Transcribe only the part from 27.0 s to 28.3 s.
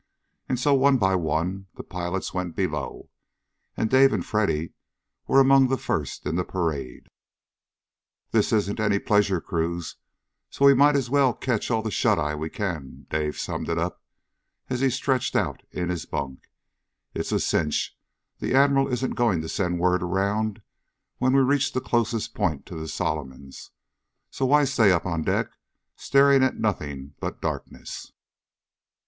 but darkness?"